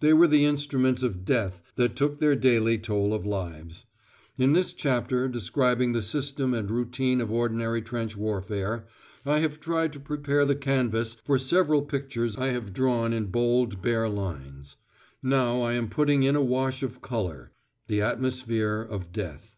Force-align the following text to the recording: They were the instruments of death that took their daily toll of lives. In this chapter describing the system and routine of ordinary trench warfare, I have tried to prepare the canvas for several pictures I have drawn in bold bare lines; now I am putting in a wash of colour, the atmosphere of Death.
They 0.00 0.12
were 0.12 0.26
the 0.26 0.44
instruments 0.44 1.04
of 1.04 1.24
death 1.24 1.62
that 1.76 1.94
took 1.94 2.18
their 2.18 2.34
daily 2.34 2.78
toll 2.78 3.14
of 3.14 3.24
lives. 3.24 3.84
In 4.36 4.52
this 4.52 4.72
chapter 4.72 5.28
describing 5.28 5.92
the 5.92 6.02
system 6.02 6.52
and 6.52 6.68
routine 6.68 7.20
of 7.20 7.30
ordinary 7.30 7.80
trench 7.80 8.16
warfare, 8.16 8.86
I 9.24 9.38
have 9.38 9.60
tried 9.60 9.92
to 9.92 10.00
prepare 10.00 10.44
the 10.44 10.56
canvas 10.56 11.16
for 11.24 11.38
several 11.38 11.82
pictures 11.82 12.36
I 12.36 12.48
have 12.48 12.72
drawn 12.72 13.12
in 13.12 13.26
bold 13.26 13.80
bare 13.80 14.08
lines; 14.08 14.78
now 15.22 15.62
I 15.62 15.74
am 15.74 15.88
putting 15.88 16.24
in 16.24 16.34
a 16.34 16.42
wash 16.42 16.82
of 16.82 17.00
colour, 17.00 17.52
the 17.86 18.00
atmosphere 18.02 18.80
of 18.82 19.12
Death. 19.12 19.54